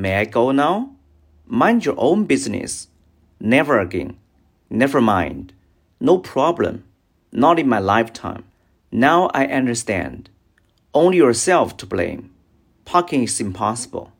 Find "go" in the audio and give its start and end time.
0.24-0.50